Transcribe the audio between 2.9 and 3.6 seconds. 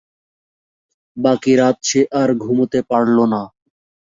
পারল না।